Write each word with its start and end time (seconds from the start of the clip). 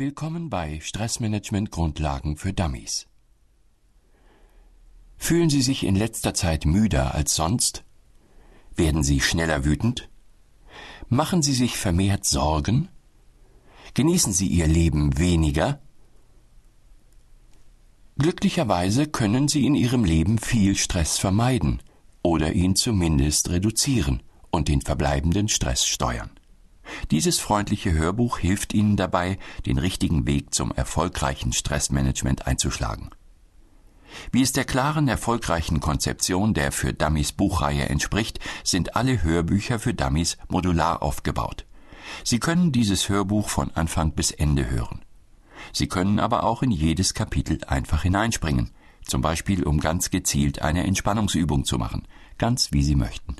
Willkommen 0.00 0.48
bei 0.48 0.78
Stressmanagement 0.78 1.72
Grundlagen 1.72 2.36
für 2.36 2.52
Dummies. 2.52 3.08
Fühlen 5.16 5.50
Sie 5.50 5.60
sich 5.60 5.82
in 5.82 5.96
letzter 5.96 6.34
Zeit 6.34 6.66
müder 6.66 7.16
als 7.16 7.34
sonst? 7.34 7.82
Werden 8.76 9.02
Sie 9.02 9.20
schneller 9.20 9.64
wütend? 9.64 10.08
Machen 11.08 11.42
Sie 11.42 11.52
sich 11.52 11.76
vermehrt 11.76 12.24
Sorgen? 12.24 12.86
Genießen 13.94 14.32
Sie 14.32 14.46
Ihr 14.46 14.68
Leben 14.68 15.18
weniger? 15.18 15.80
Glücklicherweise 18.18 19.08
können 19.08 19.48
Sie 19.48 19.66
in 19.66 19.74
Ihrem 19.74 20.04
Leben 20.04 20.38
viel 20.38 20.76
Stress 20.76 21.18
vermeiden 21.18 21.82
oder 22.22 22.52
ihn 22.52 22.76
zumindest 22.76 23.50
reduzieren 23.50 24.22
und 24.52 24.68
den 24.68 24.80
verbleibenden 24.80 25.48
Stress 25.48 25.88
steuern. 25.88 26.37
Dieses 27.10 27.38
freundliche 27.38 27.92
Hörbuch 27.92 28.38
hilft 28.38 28.74
Ihnen 28.74 28.96
dabei, 28.96 29.38
den 29.66 29.78
richtigen 29.78 30.26
Weg 30.26 30.54
zum 30.54 30.72
erfolgreichen 30.72 31.52
Stressmanagement 31.52 32.46
einzuschlagen. 32.46 33.10
Wie 34.32 34.42
es 34.42 34.52
der 34.52 34.64
klaren, 34.64 35.08
erfolgreichen 35.08 35.80
Konzeption 35.80 36.54
der 36.54 36.72
für 36.72 36.92
Dummies 36.92 37.32
Buchreihe 37.32 37.88
entspricht, 37.88 38.40
sind 38.64 38.96
alle 38.96 39.22
Hörbücher 39.22 39.78
für 39.78 39.94
Dummies 39.94 40.38
modular 40.48 41.02
aufgebaut. 41.02 41.66
Sie 42.24 42.40
können 42.40 42.72
dieses 42.72 43.08
Hörbuch 43.08 43.48
von 43.48 43.70
Anfang 43.74 44.12
bis 44.12 44.30
Ende 44.30 44.70
hören. 44.70 45.02
Sie 45.72 45.88
können 45.88 46.18
aber 46.18 46.44
auch 46.44 46.62
in 46.62 46.70
jedes 46.70 47.14
Kapitel 47.14 47.62
einfach 47.66 48.02
hineinspringen, 48.02 48.70
zum 49.04 49.20
Beispiel 49.20 49.64
um 49.64 49.80
ganz 49.80 50.10
gezielt 50.10 50.62
eine 50.62 50.84
Entspannungsübung 50.84 51.64
zu 51.64 51.78
machen, 51.78 52.08
ganz 52.38 52.72
wie 52.72 52.82
Sie 52.82 52.96
möchten 52.96 53.36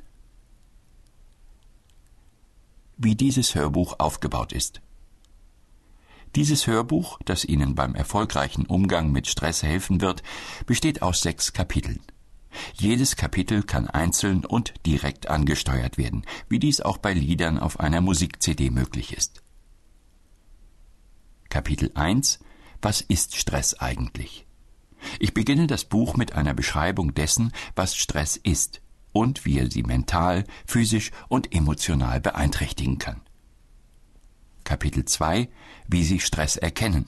wie 2.99 3.15
dieses 3.15 3.55
Hörbuch 3.55 3.95
aufgebaut 3.97 4.51
ist. 4.51 4.81
Dieses 6.35 6.67
Hörbuch, 6.67 7.17
das 7.25 7.45
Ihnen 7.45 7.73
beim 7.73 7.95
erfolgreichen 7.95 8.65
Umgang 8.67 9.11
mit 9.11 9.27
Stress 9.27 9.63
helfen 9.63 10.01
wird, 10.01 10.21
besteht 10.67 11.01
aus 11.01 11.21
sechs 11.21 11.53
Kapiteln. 11.53 12.01
Jedes 12.73 13.15
Kapitel 13.15 13.63
kann 13.63 13.87
einzeln 13.87 14.45
und 14.45 14.73
direkt 14.85 15.29
angesteuert 15.29 15.97
werden, 15.97 16.25
wie 16.49 16.59
dies 16.59 16.81
auch 16.81 16.97
bei 16.97 17.13
Liedern 17.13 17.57
auf 17.57 17.79
einer 17.79 18.01
Musik-CD 18.01 18.69
möglich 18.69 19.13
ist. 19.13 19.41
Kapitel 21.49 21.91
1 21.95 22.39
Was 22.81 23.01
ist 23.01 23.35
Stress 23.35 23.75
eigentlich? 23.75 24.45
Ich 25.19 25.33
beginne 25.33 25.67
das 25.67 25.85
Buch 25.85 26.17
mit 26.17 26.33
einer 26.33 26.53
Beschreibung 26.53 27.15
dessen, 27.15 27.53
was 27.75 27.95
Stress 27.95 28.35
ist 28.35 28.81
und 29.11 29.45
wie 29.45 29.59
er 29.59 29.69
sie 29.69 29.83
mental, 29.83 30.45
physisch 30.65 31.11
und 31.27 31.53
emotional 31.53 32.19
beeinträchtigen 32.19 32.97
kann. 32.99 33.21
Kapitel 34.63 35.05
2 35.05 35.49
Wie 35.87 36.03
Sie 36.03 36.19
Stress 36.19 36.55
erkennen. 36.55 37.07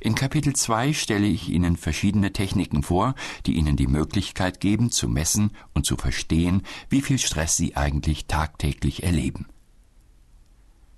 In 0.00 0.14
Kapitel 0.14 0.54
2 0.54 0.92
stelle 0.92 1.26
ich 1.26 1.48
Ihnen 1.48 1.76
verschiedene 1.76 2.32
Techniken 2.32 2.82
vor, 2.82 3.14
die 3.44 3.54
Ihnen 3.54 3.76
die 3.76 3.86
Möglichkeit 3.86 4.60
geben, 4.60 4.90
zu 4.90 5.08
messen 5.08 5.50
und 5.74 5.84
zu 5.84 5.96
verstehen, 5.96 6.62
wie 6.88 7.02
viel 7.02 7.18
Stress 7.18 7.56
Sie 7.56 7.76
eigentlich 7.76 8.26
tagtäglich 8.26 9.02
erleben. 9.02 9.46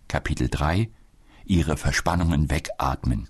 Kapitel 0.06 0.48
3 0.48 0.90
Ihre 1.44 1.76
Verspannungen 1.76 2.50
wegatmen. 2.50 3.26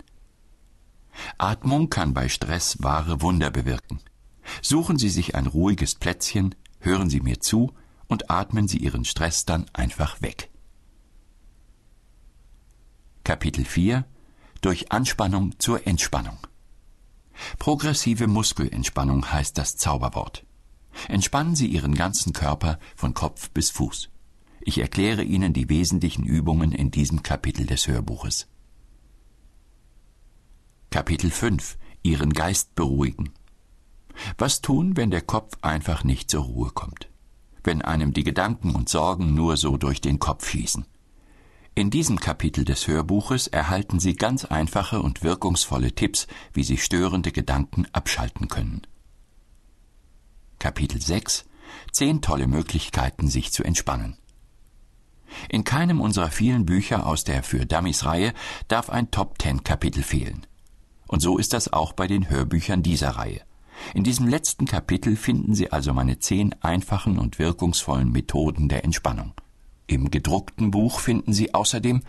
Atmung 1.37 1.89
kann 1.89 2.13
bei 2.13 2.29
Stress 2.29 2.77
wahre 2.81 3.21
Wunder 3.21 3.49
bewirken. 3.51 3.99
Suchen 4.61 4.97
Sie 4.97 5.09
sich 5.09 5.35
ein 5.35 5.47
ruhiges 5.47 5.95
Plätzchen, 5.95 6.55
hören 6.79 7.09
Sie 7.09 7.21
mir 7.21 7.39
zu 7.39 7.73
und 8.07 8.29
atmen 8.29 8.67
Sie 8.67 8.77
Ihren 8.77 9.05
Stress 9.05 9.45
dann 9.45 9.65
einfach 9.73 10.21
weg. 10.21 10.49
Kapitel 13.23 13.65
4 13.65 14.05
Durch 14.61 14.91
Anspannung 14.91 15.59
zur 15.59 15.85
Entspannung. 15.85 16.37
Progressive 17.57 18.27
Muskelentspannung 18.27 19.31
heißt 19.31 19.57
das 19.57 19.77
Zauberwort. 19.77 20.45
Entspannen 21.07 21.55
Sie 21.55 21.67
Ihren 21.67 21.95
ganzen 21.95 22.33
Körper 22.33 22.79
von 22.95 23.13
Kopf 23.13 23.49
bis 23.51 23.69
Fuß. 23.69 24.09
Ich 24.61 24.79
erkläre 24.79 25.23
Ihnen 25.23 25.53
die 25.53 25.69
wesentlichen 25.69 26.25
Übungen 26.25 26.71
in 26.71 26.91
diesem 26.91 27.23
Kapitel 27.23 27.65
des 27.65 27.87
Hörbuches. 27.87 28.47
Kapitel 30.89 31.29
5 31.29 31.77
Ihren 32.01 32.33
Geist 32.33 32.75
beruhigen. 32.75 33.29
Was 34.37 34.61
tun, 34.61 34.97
wenn 34.97 35.11
der 35.11 35.21
Kopf 35.21 35.57
einfach 35.61 36.03
nicht 36.03 36.29
zur 36.29 36.43
Ruhe 36.43 36.71
kommt? 36.71 37.09
Wenn 37.63 37.81
einem 37.81 38.13
die 38.13 38.23
Gedanken 38.23 38.75
und 38.75 38.89
Sorgen 38.89 39.33
nur 39.33 39.57
so 39.57 39.77
durch 39.77 40.01
den 40.01 40.19
Kopf 40.19 40.49
schießen? 40.49 40.85
In 41.75 41.89
diesem 41.89 42.19
Kapitel 42.19 42.65
des 42.65 42.87
Hörbuches 42.87 43.47
erhalten 43.47 43.99
Sie 43.99 44.15
ganz 44.15 44.43
einfache 44.45 45.01
und 45.01 45.23
wirkungsvolle 45.23 45.93
Tipps, 45.93 46.27
wie 46.53 46.63
Sie 46.63 46.77
störende 46.77 47.31
Gedanken 47.31 47.85
abschalten 47.93 48.47
können. 48.47 48.81
Kapitel 50.57 51.01
6 51.01 51.45
Zehn 51.91 52.21
tolle 52.21 52.47
Möglichkeiten, 52.47 53.29
sich 53.29 53.51
zu 53.51 53.63
entspannen. 53.63 54.17
In 55.47 55.63
keinem 55.63 56.01
unserer 56.01 56.31
vielen 56.31 56.65
Bücher 56.65 57.05
aus 57.05 57.23
der 57.23 57.43
Für 57.43 57.65
Dummies 57.65 58.05
Reihe 58.05 58.33
darf 58.67 58.89
ein 58.89 59.11
Top 59.11 59.37
Ten 59.37 59.63
Kapitel 59.63 60.03
fehlen. 60.03 60.45
Und 61.07 61.21
so 61.21 61.37
ist 61.37 61.53
das 61.53 61.71
auch 61.71 61.93
bei 61.93 62.07
den 62.07 62.29
Hörbüchern 62.29 62.83
dieser 62.83 63.11
Reihe. 63.11 63.41
In 63.93 64.03
diesem 64.03 64.27
letzten 64.27 64.65
Kapitel 64.65 65.15
finden 65.15 65.55
Sie 65.55 65.71
also 65.71 65.93
meine 65.93 66.19
zehn 66.19 66.55
einfachen 66.61 67.17
und 67.17 67.39
wirkungsvollen 67.39 68.11
Methoden 68.11 68.69
der 68.69 68.83
Entspannung. 68.83 69.33
Im 69.87 70.11
gedruckten 70.11 70.71
Buch 70.71 70.99
finden 70.99 71.33
Sie 71.33 71.53
außerdem 71.53 72.01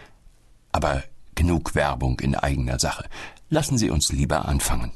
aber 0.72 1.03
genug 1.34 1.75
Werbung 1.75 2.20
in 2.20 2.34
eigener 2.34 2.78
Sache. 2.78 3.08
Lassen 3.48 3.78
Sie 3.78 3.91
uns 3.91 4.12
lieber 4.12 4.47
anfangen. 4.47 4.92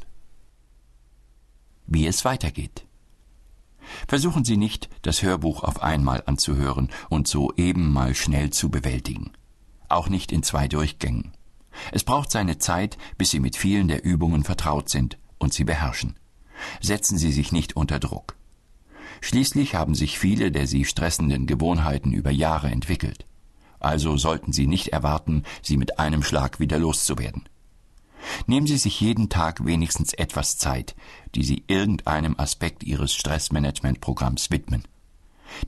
Wie 1.86 2.06
es 2.06 2.24
weitergeht. 2.24 2.86
Versuchen 4.08 4.44
Sie 4.44 4.56
nicht, 4.56 4.88
das 5.02 5.22
Hörbuch 5.22 5.62
auf 5.62 5.82
einmal 5.82 6.22
anzuhören 6.26 6.90
und 7.08 7.28
so 7.28 7.52
eben 7.56 7.92
mal 7.92 8.14
schnell 8.14 8.50
zu 8.50 8.70
bewältigen. 8.70 9.32
Auch 9.88 10.08
nicht 10.08 10.32
in 10.32 10.42
zwei 10.42 10.68
Durchgängen. 10.68 11.32
Es 11.92 12.04
braucht 12.04 12.30
seine 12.30 12.58
Zeit, 12.58 12.98
bis 13.18 13.30
Sie 13.30 13.40
mit 13.40 13.56
vielen 13.56 13.88
der 13.88 14.04
Übungen 14.04 14.44
vertraut 14.44 14.88
sind 14.88 15.18
und 15.38 15.52
sie 15.52 15.64
beherrschen. 15.64 16.16
Setzen 16.80 17.18
Sie 17.18 17.32
sich 17.32 17.52
nicht 17.52 17.76
unter 17.76 17.98
Druck. 17.98 18.36
Schließlich 19.20 19.74
haben 19.74 19.94
sich 19.94 20.18
viele 20.18 20.50
der 20.50 20.66
Sie 20.66 20.84
stressenden 20.84 21.46
Gewohnheiten 21.46 22.12
über 22.12 22.30
Jahre 22.30 22.70
entwickelt. 22.70 23.26
Also 23.80 24.16
sollten 24.16 24.52
Sie 24.52 24.66
nicht 24.66 24.88
erwarten, 24.88 25.44
sie 25.62 25.76
mit 25.76 25.98
einem 25.98 26.22
Schlag 26.22 26.58
wieder 26.60 26.78
loszuwerden. 26.78 27.48
Nehmen 28.46 28.66
Sie 28.66 28.78
sich 28.78 29.00
jeden 29.00 29.28
Tag 29.28 29.64
wenigstens 29.64 30.14
etwas 30.14 30.56
Zeit, 30.56 30.94
die 31.34 31.44
Sie 31.44 31.64
irgendeinem 31.66 32.34
Aspekt 32.38 32.82
Ihres 32.82 33.12
Stressmanagementprogramms 33.14 34.50
widmen. 34.50 34.84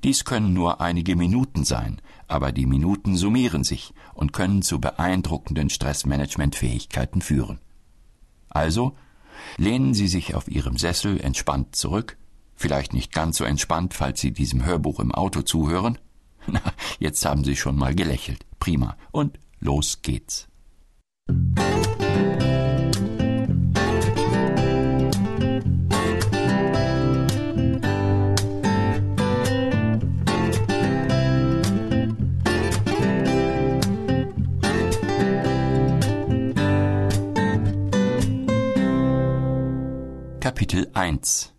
Dies 0.02 0.24
können 0.24 0.52
nur 0.52 0.80
einige 0.80 1.16
Minuten 1.16 1.64
sein, 1.64 2.00
aber 2.28 2.52
die 2.52 2.66
Minuten 2.66 3.16
summieren 3.16 3.62
sich 3.62 3.92
und 4.14 4.32
können 4.32 4.62
zu 4.62 4.80
beeindruckenden 4.80 5.70
Stressmanagementfähigkeiten 5.70 7.20
führen. 7.20 7.58
Also 8.48 8.96
Lehnen 9.56 9.94
Sie 9.94 10.08
sich 10.08 10.34
auf 10.34 10.48
Ihrem 10.48 10.76
Sessel 10.76 11.20
entspannt 11.20 11.76
zurück, 11.76 12.16
vielleicht 12.54 12.92
nicht 12.92 13.12
ganz 13.12 13.38
so 13.38 13.44
entspannt, 13.44 13.94
falls 13.94 14.20
Sie 14.20 14.32
diesem 14.32 14.64
Hörbuch 14.64 15.00
im 15.00 15.12
Auto 15.12 15.42
zuhören. 15.42 15.98
Na, 16.46 16.60
jetzt 16.98 17.24
haben 17.24 17.44
Sie 17.44 17.56
schon 17.56 17.76
mal 17.76 17.94
gelächelt. 17.94 18.44
Prima. 18.58 18.96
Und 19.12 19.38
los 19.60 20.02
geht's. 20.02 20.48
Kapitel 40.46 40.88
1 40.94 41.52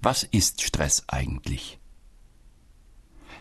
Was 0.00 0.22
ist 0.22 0.62
Stress 0.62 1.04
eigentlich? 1.06 1.78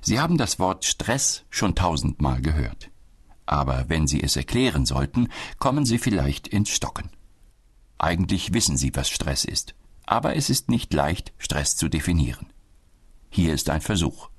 Sie 0.01 0.19
haben 0.19 0.37
das 0.37 0.59
Wort 0.59 0.83
Stress 0.83 1.45
schon 1.49 1.75
tausendmal 1.75 2.41
gehört. 2.41 2.91
Aber 3.45 3.85
wenn 3.87 4.05
Sie 4.05 4.21
es 4.21 4.35
erklären 4.35 4.85
sollten, 4.85 5.29
kommen 5.59 5.85
Sie 5.85 5.97
vielleicht 5.97 6.49
ins 6.49 6.71
Stocken. 6.71 7.09
Eigentlich 7.99 8.53
wissen 8.53 8.75
Sie, 8.75 8.93
was 8.93 9.07
Stress 9.07 9.45
ist, 9.45 9.75
aber 10.05 10.35
es 10.35 10.49
ist 10.49 10.67
nicht 10.67 10.93
leicht, 10.93 11.31
Stress 11.37 11.77
zu 11.77 11.87
definieren. 11.87 12.47
Hier 13.29 13.53
ist 13.53 13.69
ein 13.69 13.79
Versuch. 13.79 14.29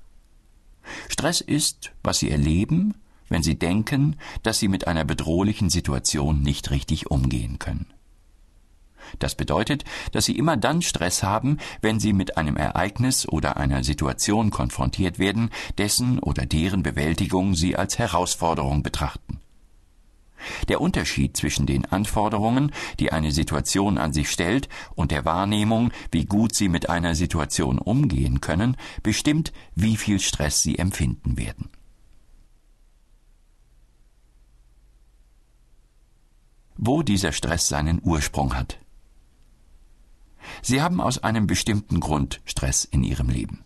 Stress 1.09 1.41
ist, 1.41 1.93
was 2.03 2.19
Sie 2.19 2.29
erleben, 2.29 2.93
wenn 3.27 3.41
Sie 3.41 3.57
denken, 3.57 4.17
dass 4.43 4.59
Sie 4.59 4.67
mit 4.67 4.85
einer 4.85 5.03
bedrohlichen 5.03 5.71
Situation 5.71 6.43
nicht 6.43 6.69
richtig 6.69 7.09
umgehen 7.09 7.57
können. 7.57 7.91
Das 9.19 9.35
bedeutet, 9.35 9.83
dass 10.11 10.25
Sie 10.25 10.37
immer 10.37 10.57
dann 10.57 10.81
Stress 10.81 11.23
haben, 11.23 11.57
wenn 11.81 11.99
Sie 11.99 12.13
mit 12.13 12.37
einem 12.37 12.57
Ereignis 12.57 13.27
oder 13.27 13.57
einer 13.57 13.83
Situation 13.83 14.49
konfrontiert 14.49 15.19
werden, 15.19 15.49
dessen 15.77 16.19
oder 16.19 16.45
deren 16.45 16.83
Bewältigung 16.83 17.55
Sie 17.55 17.75
als 17.75 17.97
Herausforderung 17.99 18.83
betrachten. 18.83 19.39
Der 20.67 20.81
Unterschied 20.81 21.35
zwischen 21.35 21.65
den 21.65 21.85
Anforderungen, 21.85 22.71
die 22.99 23.11
eine 23.11 23.31
Situation 23.31 23.97
an 23.97 24.13
sich 24.13 24.29
stellt, 24.29 24.69
und 24.95 25.11
der 25.11 25.25
Wahrnehmung, 25.25 25.91
wie 26.11 26.25
gut 26.25 26.55
Sie 26.55 26.69
mit 26.69 26.89
einer 26.89 27.15
Situation 27.15 27.79
umgehen 27.79 28.41
können, 28.41 28.77
bestimmt, 29.03 29.51
wie 29.75 29.97
viel 29.97 30.19
Stress 30.19 30.61
Sie 30.61 30.77
empfinden 30.77 31.37
werden. 31.37 31.69
Wo 36.75 37.01
dieser 37.01 37.31
Stress 37.31 37.67
seinen 37.67 37.99
Ursprung 38.03 38.55
hat. 38.55 38.77
Sie 40.61 40.81
haben 40.81 41.01
aus 41.01 41.23
einem 41.23 41.47
bestimmten 41.47 41.99
Grund 41.99 42.41
Stress 42.45 42.85
in 42.85 43.03
Ihrem 43.03 43.29
Leben. 43.29 43.63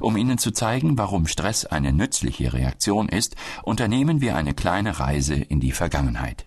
Um 0.00 0.16
Ihnen 0.16 0.38
zu 0.38 0.52
zeigen, 0.52 0.96
warum 0.96 1.26
Stress 1.26 1.66
eine 1.66 1.92
nützliche 1.92 2.52
Reaktion 2.52 3.08
ist, 3.08 3.36
unternehmen 3.62 4.20
wir 4.20 4.36
eine 4.36 4.54
kleine 4.54 5.00
Reise 5.00 5.34
in 5.34 5.60
die 5.60 5.72
Vergangenheit. 5.72 6.46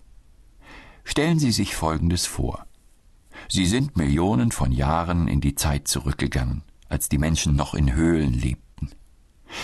Stellen 1.04 1.39
Sie 1.39 1.51
sich 1.51 1.75
Folgendes 1.75 2.25
vor. 2.25 2.66
Sie 3.50 3.66
sind 3.66 3.98
Millionen 3.98 4.51
von 4.51 4.72
Jahren 4.72 5.27
in 5.27 5.42
die 5.42 5.56
Zeit 5.56 5.88
zurückgegangen, 5.88 6.63
als 6.89 7.10
die 7.10 7.18
Menschen 7.18 7.56
noch 7.56 7.74
in 7.74 7.94
Höhlen 7.94 8.33
lebten. 8.33 8.92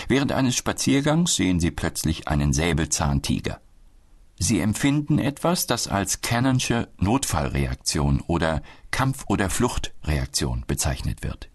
Während 0.08 0.32
eines 0.32 0.54
Spaziergangs 0.54 1.34
sehen 1.34 1.58
Sie 1.58 1.70
plötzlich 1.70 2.28
einen 2.28 2.52
Säbelzahntiger. 2.52 3.60
Sie 4.42 4.58
empfinden 4.58 5.20
etwas, 5.20 5.68
das 5.68 5.86
als 5.86 6.20
Cannonsche 6.20 6.88
Notfallreaktion 6.98 8.20
oder 8.26 8.60
Kampf- 8.90 9.24
oder 9.28 9.48
Fluchtreaktion 9.48 10.64
bezeichnet 10.66 11.22
wird. 11.22 11.48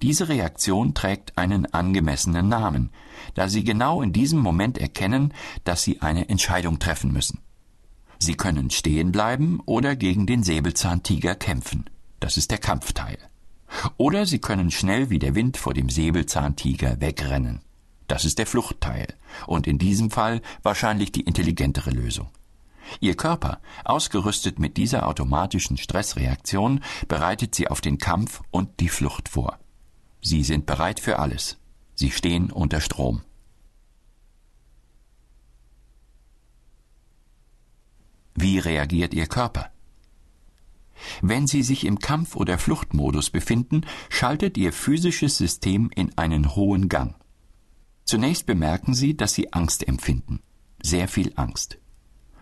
Diese 0.00 0.30
Reaktion 0.30 0.94
trägt 0.94 1.36
einen 1.36 1.66
angemessenen 1.74 2.48
Namen, 2.48 2.92
da 3.34 3.50
Sie 3.50 3.62
genau 3.62 4.00
in 4.00 4.14
diesem 4.14 4.38
Moment 4.38 4.78
erkennen, 4.78 5.34
dass 5.64 5.82
Sie 5.82 6.00
eine 6.00 6.30
Entscheidung 6.30 6.78
treffen 6.78 7.12
müssen. 7.12 7.40
Sie 8.18 8.36
können 8.36 8.70
stehen 8.70 9.12
bleiben 9.12 9.60
oder 9.66 9.94
gegen 9.94 10.26
den 10.26 10.42
Säbelzahntiger 10.42 11.34
kämpfen. 11.34 11.90
Das 12.20 12.38
ist 12.38 12.50
der 12.50 12.58
Kampfteil. 12.58 13.18
Oder 13.98 14.24
Sie 14.24 14.38
können 14.38 14.70
schnell 14.70 15.10
wie 15.10 15.18
der 15.18 15.34
Wind 15.34 15.58
vor 15.58 15.74
dem 15.74 15.90
Säbelzahntiger 15.90 17.02
wegrennen. 17.02 17.60
Das 18.08 18.24
ist 18.24 18.38
der 18.38 18.46
Fluchtteil. 18.46 19.14
Und 19.46 19.66
in 19.66 19.78
diesem 19.78 20.10
Fall 20.10 20.40
wahrscheinlich 20.62 21.12
die 21.12 21.20
intelligentere 21.20 21.90
Lösung. 21.90 22.28
Ihr 23.00 23.16
Körper, 23.16 23.60
ausgerüstet 23.84 24.58
mit 24.58 24.76
dieser 24.78 25.06
automatischen 25.06 25.76
Stressreaktion, 25.76 26.82
bereitet 27.06 27.54
sie 27.54 27.68
auf 27.68 27.80
den 27.80 27.98
Kampf 27.98 28.40
und 28.50 28.80
die 28.80 28.88
Flucht 28.88 29.28
vor. 29.28 29.58
Sie 30.22 30.42
sind 30.42 30.66
bereit 30.66 30.98
für 30.98 31.18
alles. 31.18 31.58
Sie 31.94 32.10
stehen 32.10 32.50
unter 32.50 32.80
Strom. 32.80 33.22
Wie 38.34 38.58
reagiert 38.58 39.14
Ihr 39.14 39.26
Körper? 39.26 39.70
Wenn 41.22 41.46
Sie 41.46 41.62
sich 41.62 41.84
im 41.84 41.98
Kampf- 41.98 42.36
oder 42.36 42.56
Fluchtmodus 42.56 43.30
befinden, 43.30 43.82
schaltet 44.08 44.56
Ihr 44.56 44.72
physisches 44.72 45.36
System 45.38 45.90
in 45.94 46.16
einen 46.16 46.54
hohen 46.54 46.88
Gang. 46.88 47.16
Zunächst 48.08 48.46
bemerken 48.46 48.94
Sie, 48.94 49.16
dass 49.16 49.34
Sie 49.34 49.52
Angst 49.52 49.86
empfinden. 49.86 50.40
Sehr 50.82 51.08
viel 51.08 51.32
Angst. 51.36 51.76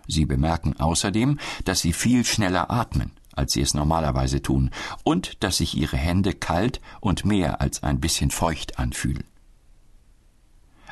Sie 0.06 0.24
bemerken 0.24 0.78
außerdem, 0.78 1.38
dass 1.64 1.80
Sie 1.80 1.92
viel 1.92 2.24
schneller 2.24 2.70
atmen 2.70 3.10
als 3.36 3.52
sie 3.52 3.60
es 3.60 3.74
normalerweise 3.74 4.42
tun, 4.42 4.70
und 5.04 5.42
dass 5.44 5.58
sich 5.58 5.76
ihre 5.76 5.96
Hände 5.96 6.32
kalt 6.32 6.80
und 7.00 7.24
mehr 7.24 7.60
als 7.60 7.82
ein 7.82 8.00
bisschen 8.00 8.30
feucht 8.30 8.78
anfühlen. 8.78 9.24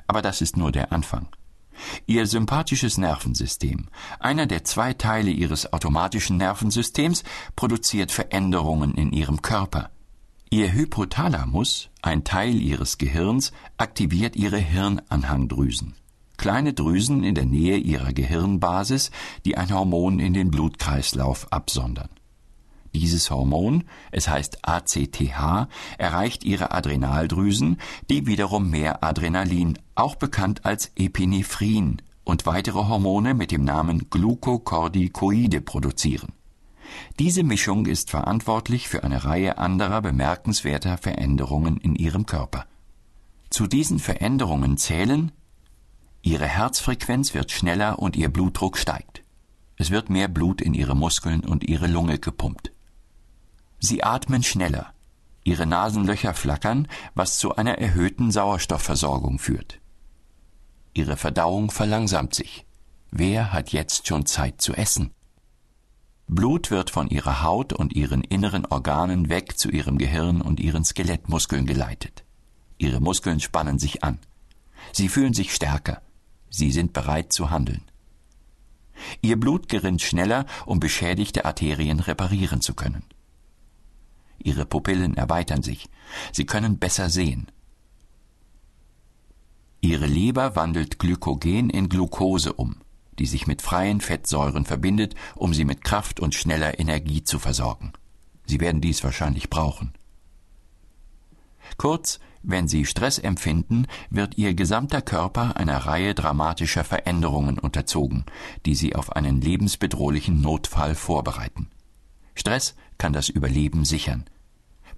Aber 0.06 0.22
das 0.22 0.42
ist 0.42 0.56
nur 0.56 0.70
der 0.70 0.92
Anfang. 0.92 1.28
Ihr 2.06 2.26
sympathisches 2.26 2.98
Nervensystem, 2.98 3.88
einer 4.20 4.46
der 4.46 4.62
zwei 4.64 4.92
Teile 4.92 5.30
ihres 5.30 5.72
automatischen 5.72 6.36
Nervensystems, 6.36 7.24
produziert 7.56 8.12
Veränderungen 8.12 8.94
in 8.94 9.12
ihrem 9.12 9.42
Körper. 9.42 9.90
Ihr 10.50 10.72
Hypothalamus, 10.72 11.88
ein 12.04 12.22
Teil 12.22 12.60
ihres 12.60 12.98
Gehirns, 12.98 13.52
aktiviert 13.78 14.36
ihre 14.36 14.58
Hirnanhangdrüsen. 14.58 15.94
Kleine 16.36 16.74
Drüsen 16.74 17.24
in 17.24 17.34
der 17.34 17.46
Nähe 17.46 17.78
ihrer 17.78 18.12
Gehirnbasis, 18.12 19.10
die 19.44 19.56
ein 19.56 19.72
Hormon 19.72 20.20
in 20.20 20.34
den 20.34 20.50
Blutkreislauf 20.50 21.50
absondern. 21.52 22.10
Dieses 22.94 23.30
Hormon, 23.30 23.84
es 24.12 24.28
heißt 24.28 24.58
ACTH, 24.62 25.68
erreicht 25.98 26.44
ihre 26.44 26.72
Adrenaldrüsen, 26.72 27.78
die 28.10 28.26
wiederum 28.26 28.70
mehr 28.70 29.02
Adrenalin, 29.02 29.78
auch 29.94 30.16
bekannt 30.16 30.64
als 30.64 30.92
Epinephrin, 30.96 32.02
und 32.24 32.46
weitere 32.46 32.86
Hormone 32.86 33.34
mit 33.34 33.50
dem 33.50 33.64
Namen 33.64 34.10
Glucocorticoide 34.10 35.60
produzieren. 35.60 36.32
Diese 37.18 37.42
Mischung 37.42 37.86
ist 37.86 38.10
verantwortlich 38.10 38.88
für 38.88 39.04
eine 39.04 39.24
Reihe 39.24 39.58
anderer 39.58 40.02
bemerkenswerter 40.02 40.98
Veränderungen 40.98 41.76
in 41.78 41.94
ihrem 41.94 42.26
Körper. 42.26 42.66
Zu 43.50 43.66
diesen 43.66 43.98
Veränderungen 43.98 44.76
zählen 44.76 45.32
Ihre 46.22 46.46
Herzfrequenz 46.46 47.34
wird 47.34 47.50
schneller 47.50 47.98
und 47.98 48.16
Ihr 48.16 48.30
Blutdruck 48.30 48.78
steigt. 48.78 49.22
Es 49.76 49.90
wird 49.90 50.08
mehr 50.08 50.26
Blut 50.26 50.62
in 50.62 50.72
Ihre 50.72 50.96
Muskeln 50.96 51.44
und 51.44 51.64
Ihre 51.64 51.86
Lunge 51.86 52.18
gepumpt. 52.18 52.72
Sie 53.78 54.02
atmen 54.02 54.42
schneller. 54.42 54.94
Ihre 55.44 55.66
Nasenlöcher 55.66 56.32
flackern, 56.32 56.88
was 57.14 57.38
zu 57.38 57.54
einer 57.56 57.76
erhöhten 57.76 58.30
Sauerstoffversorgung 58.30 59.38
führt. 59.38 59.80
Ihre 60.94 61.18
Verdauung 61.18 61.70
verlangsamt 61.70 62.34
sich. 62.34 62.64
Wer 63.10 63.52
hat 63.52 63.72
jetzt 63.72 64.08
schon 64.08 64.24
Zeit 64.24 64.62
zu 64.62 64.72
essen? 64.72 65.12
Blut 66.26 66.70
wird 66.70 66.90
von 66.90 67.08
ihrer 67.08 67.42
Haut 67.42 67.72
und 67.72 67.92
ihren 67.94 68.24
inneren 68.24 68.64
Organen 68.66 69.28
weg 69.28 69.58
zu 69.58 69.70
ihrem 69.70 69.98
Gehirn 69.98 70.40
und 70.40 70.58
ihren 70.58 70.84
Skelettmuskeln 70.84 71.66
geleitet. 71.66 72.24
Ihre 72.78 73.00
Muskeln 73.00 73.40
spannen 73.40 73.78
sich 73.78 74.02
an. 74.02 74.18
Sie 74.92 75.08
fühlen 75.08 75.34
sich 75.34 75.54
stärker. 75.54 76.02
Sie 76.50 76.70
sind 76.70 76.92
bereit 76.92 77.32
zu 77.32 77.50
handeln. 77.50 77.82
Ihr 79.20 79.38
Blut 79.38 79.68
gerinnt 79.68 80.02
schneller, 80.02 80.46
um 80.66 80.80
beschädigte 80.80 81.44
Arterien 81.44 82.00
reparieren 82.00 82.60
zu 82.60 82.74
können. 82.74 83.04
Ihre 84.38 84.66
Pupillen 84.66 85.16
erweitern 85.16 85.62
sich. 85.62 85.88
Sie 86.32 86.46
können 86.46 86.78
besser 86.78 87.10
sehen. 87.10 87.50
Ihre 89.80 90.06
Leber 90.06 90.56
wandelt 90.56 90.98
Glykogen 90.98 91.70
in 91.70 91.88
Glucose 91.88 92.52
um, 92.54 92.76
die 93.18 93.26
sich 93.26 93.46
mit 93.46 93.62
freien 93.62 94.00
Fettsäuren 94.00 94.64
verbindet, 94.64 95.14
um 95.34 95.54
sie 95.54 95.64
mit 95.64 95.84
Kraft 95.84 96.20
und 96.20 96.34
schneller 96.34 96.78
Energie 96.78 97.24
zu 97.24 97.38
versorgen. 97.38 97.92
Sie 98.46 98.60
werden 98.60 98.80
dies 98.80 99.02
wahrscheinlich 99.04 99.50
brauchen. 99.50 99.92
Kurz, 101.76 102.20
wenn 102.42 102.68
Sie 102.68 102.84
Stress 102.84 103.18
empfinden, 103.18 103.86
wird 104.10 104.36
Ihr 104.36 104.54
gesamter 104.54 105.00
Körper 105.00 105.56
einer 105.56 105.78
Reihe 105.78 106.14
dramatischer 106.14 106.84
Veränderungen 106.84 107.58
unterzogen, 107.58 108.24
die 108.66 108.74
Sie 108.74 108.94
auf 108.94 109.12
einen 109.16 109.40
lebensbedrohlichen 109.40 110.42
Notfall 110.42 110.94
vorbereiten. 110.94 111.70
Stress 112.34 112.76
kann 112.98 113.14
das 113.14 113.30
Überleben 113.30 113.86
sichern. 113.86 114.24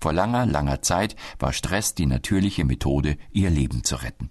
Vor 0.00 0.12
langer, 0.12 0.44
langer 0.44 0.82
Zeit 0.82 1.16
war 1.38 1.52
Stress 1.52 1.94
die 1.94 2.06
natürliche 2.06 2.64
Methode, 2.64 3.16
ihr 3.32 3.50
Leben 3.50 3.84
zu 3.84 3.96
retten. 3.96 4.30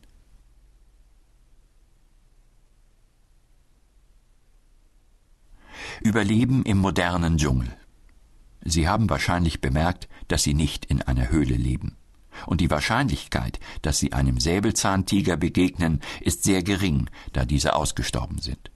Überleben 6.06 6.64
im 6.64 6.78
modernen 6.78 7.38
Dschungel. 7.38 7.76
Sie 8.62 8.88
haben 8.88 9.10
wahrscheinlich 9.10 9.60
bemerkt, 9.60 10.08
dass 10.28 10.44
Sie 10.44 10.54
nicht 10.54 10.86
in 10.86 11.02
einer 11.02 11.30
Höhle 11.30 11.56
leben. 11.56 11.98
Und 12.46 12.62
die 12.62 12.70
Wahrscheinlichkeit, 12.70 13.60
dass 13.82 14.00
Sie 14.00 14.14
einem 14.14 14.40
Säbelzahntiger 14.40 15.36
begegnen, 15.36 16.02
ist 16.22 16.44
sehr 16.44 16.64
gering, 16.64 17.10
da 17.34 17.46
diese 17.46 17.76
ausgestorben 17.76 18.40
sind. 18.40 18.72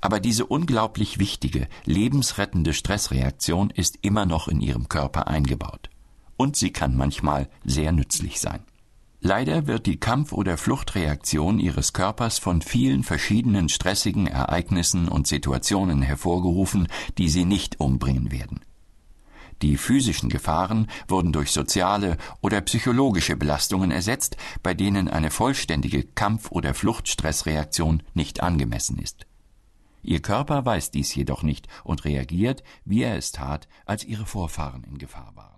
Aber 0.00 0.20
diese 0.20 0.46
unglaublich 0.46 1.18
wichtige, 1.18 1.68
lebensrettende 1.84 2.72
Stressreaktion 2.72 3.70
ist 3.70 3.98
immer 4.02 4.26
noch 4.26 4.48
in 4.48 4.60
Ihrem 4.60 4.88
Körper 4.88 5.26
eingebaut 5.26 5.90
und 6.36 6.56
sie 6.56 6.70
kann 6.70 6.96
manchmal 6.96 7.48
sehr 7.64 7.92
nützlich 7.92 8.40
sein. 8.40 8.60
Leider 9.26 9.66
wird 9.66 9.86
die 9.86 9.96
Kampf- 9.96 10.34
oder 10.34 10.58
Fluchtreaktion 10.58 11.58
ihres 11.58 11.94
Körpers 11.94 12.38
von 12.38 12.60
vielen 12.60 13.02
verschiedenen 13.02 13.70
stressigen 13.70 14.26
Ereignissen 14.26 15.08
und 15.08 15.26
Situationen 15.26 16.02
hervorgerufen, 16.02 16.88
die 17.16 17.30
sie 17.30 17.46
nicht 17.46 17.80
umbringen 17.80 18.30
werden. 18.30 18.60
Die 19.62 19.78
physischen 19.78 20.28
Gefahren 20.28 20.88
wurden 21.08 21.32
durch 21.32 21.52
soziale 21.52 22.18
oder 22.42 22.60
psychologische 22.60 23.34
Belastungen 23.34 23.90
ersetzt, 23.90 24.36
bei 24.62 24.74
denen 24.74 25.08
eine 25.08 25.30
vollständige 25.30 26.02
Kampf- 26.02 26.50
oder 26.50 26.74
Fluchtstressreaktion 26.74 28.02
nicht 28.12 28.42
angemessen 28.42 28.98
ist. 28.98 29.26
Ihr 30.02 30.20
Körper 30.20 30.66
weiß 30.66 30.90
dies 30.90 31.14
jedoch 31.14 31.42
nicht 31.42 31.66
und 31.82 32.04
reagiert, 32.04 32.62
wie 32.84 33.04
er 33.04 33.16
es 33.16 33.32
tat, 33.32 33.68
als 33.86 34.04
ihre 34.04 34.26
Vorfahren 34.26 34.84
in 34.84 34.98
Gefahr 34.98 35.32
waren. 35.34 35.53